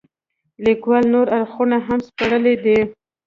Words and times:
لیکوال 0.65 1.03
نور 1.13 1.27
اړخونه 1.37 1.77
هم 1.87 1.99
سپړلي 2.07 2.55
دي. 2.63 2.79